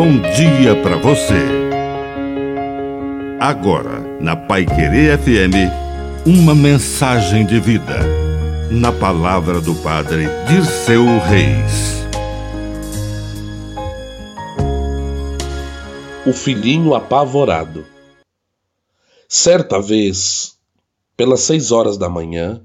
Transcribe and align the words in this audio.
bom 0.00 0.18
dia 0.34 0.74
para 0.82 0.96
você. 0.96 1.34
Agora, 3.38 4.00
na 4.18 4.34
Pai 4.34 4.64
Querer 4.64 5.18
FM, 5.18 6.26
uma 6.26 6.54
mensagem 6.54 7.44
de 7.44 7.60
vida. 7.60 7.98
Na 8.70 8.92
palavra 8.92 9.60
do 9.60 9.74
Padre 9.74 10.24
de 10.48 10.64
seu 10.64 11.04
Reis. 11.04 12.02
O 16.26 16.32
filhinho 16.32 16.94
apavorado. 16.94 17.84
Certa 19.28 19.82
vez, 19.82 20.56
pelas 21.14 21.40
seis 21.40 21.72
horas 21.72 21.98
da 21.98 22.08
manhã, 22.08 22.62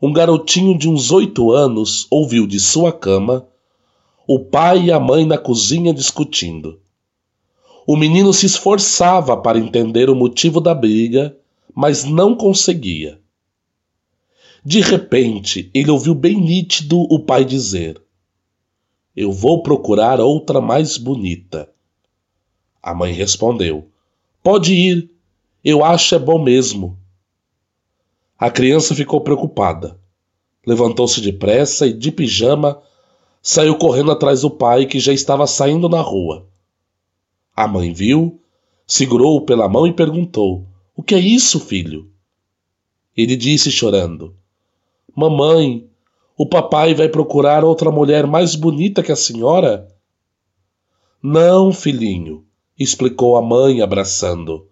um 0.00 0.10
garotinho 0.10 0.78
de 0.78 0.88
uns 0.88 1.10
oito 1.10 1.52
anos 1.52 2.06
ouviu 2.10 2.46
de 2.46 2.58
sua 2.58 2.90
cama 2.90 3.46
o 4.26 4.38
pai 4.38 4.84
e 4.84 4.92
a 4.92 5.00
mãe 5.00 5.26
na 5.26 5.38
cozinha 5.38 5.92
discutindo. 5.92 6.80
O 7.86 7.96
menino 7.96 8.32
se 8.32 8.46
esforçava 8.46 9.36
para 9.36 9.58
entender 9.58 10.08
o 10.08 10.14
motivo 10.14 10.60
da 10.60 10.74
briga, 10.74 11.36
mas 11.74 12.04
não 12.04 12.34
conseguia. 12.34 13.20
De 14.64 14.80
repente, 14.80 15.70
ele 15.74 15.90
ouviu 15.90 16.14
bem 16.14 16.40
nítido 16.40 17.00
o 17.10 17.18
pai 17.18 17.44
dizer: 17.44 18.00
Eu 19.16 19.32
vou 19.32 19.62
procurar 19.62 20.20
outra 20.20 20.60
mais 20.60 20.96
bonita. 20.96 21.68
A 22.80 22.94
mãe 22.94 23.12
respondeu: 23.12 23.88
Pode 24.42 24.72
ir, 24.72 25.10
eu 25.64 25.84
acho 25.84 26.14
é 26.14 26.18
bom 26.18 26.40
mesmo. 26.42 26.96
A 28.38 28.50
criança 28.50 28.94
ficou 28.94 29.20
preocupada. 29.20 29.98
Levantou-se 30.64 31.20
depressa 31.20 31.86
e, 31.86 31.92
de 31.92 32.12
pijama, 32.12 32.80
saiu 33.42 33.76
correndo 33.76 34.12
atrás 34.12 34.42
do 34.42 34.50
pai 34.50 34.86
que 34.86 35.00
já 35.00 35.12
estava 35.12 35.46
saindo 35.46 35.88
na 35.88 36.00
rua. 36.00 36.46
A 37.54 37.66
mãe 37.66 37.92
viu, 37.92 38.40
segurou-o 38.86 39.44
pela 39.44 39.68
mão 39.68 39.86
e 39.86 39.92
perguntou: 39.92 40.64
O 40.96 41.02
que 41.02 41.14
é 41.14 41.18
isso, 41.18 41.58
filho? 41.58 42.08
Ele 43.16 43.36
disse 43.36 43.70
chorando: 43.70 44.34
Mamãe, 45.14 45.86
o 46.36 46.46
papai 46.46 46.94
vai 46.94 47.08
procurar 47.08 47.64
outra 47.64 47.90
mulher 47.90 48.26
mais 48.26 48.54
bonita 48.54 49.02
que 49.02 49.12
a 49.12 49.16
senhora? 49.16 49.88
Não, 51.22 51.72
filhinho, 51.72 52.44
explicou 52.78 53.36
a 53.36 53.42
mãe, 53.42 53.82
abraçando. 53.82 54.66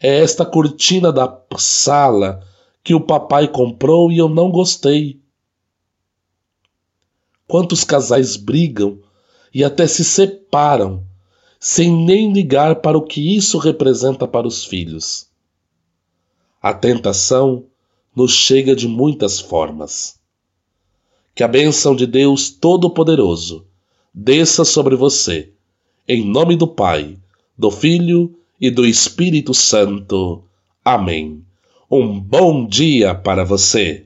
É 0.00 0.20
esta 0.20 0.44
cortina 0.44 1.12
da 1.12 1.42
sala 1.56 2.42
que 2.82 2.94
o 2.94 3.00
papai 3.00 3.48
comprou 3.48 4.10
e 4.10 4.18
eu 4.18 4.28
não 4.28 4.50
gostei. 4.50 5.20
Quantos 7.46 7.84
casais 7.84 8.36
brigam 8.36 8.98
e 9.52 9.62
até 9.62 9.86
se 9.86 10.04
separam 10.04 11.04
sem 11.60 11.90
nem 12.04 12.32
ligar 12.32 12.76
para 12.76 12.98
o 12.98 13.02
que 13.02 13.36
isso 13.36 13.58
representa 13.58 14.26
para 14.26 14.46
os 14.46 14.64
filhos. 14.64 15.28
A 16.60 16.74
tentação 16.74 17.64
nos 18.14 18.32
chega 18.32 18.74
de 18.74 18.88
muitas 18.88 19.40
formas. 19.40 20.18
Que 21.34 21.42
a 21.42 21.48
bênção 21.48 21.96
de 21.96 22.06
Deus 22.06 22.50
Todo-Poderoso 22.50 23.66
desça 24.12 24.64
sobre 24.64 24.94
você, 24.94 25.52
em 26.06 26.24
nome 26.24 26.56
do 26.56 26.68
Pai, 26.68 27.18
do 27.56 27.70
Filho 27.70 28.38
e 28.60 28.70
do 28.70 28.86
Espírito 28.86 29.52
Santo. 29.54 30.44
Amém. 30.84 31.44
Um 31.90 32.20
bom 32.20 32.66
dia 32.66 33.14
para 33.14 33.44
você. 33.44 34.02